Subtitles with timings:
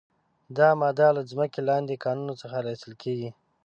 [0.57, 3.29] دا ماده له ځمکې لاندې کانونو څخه را ایستل کیږي.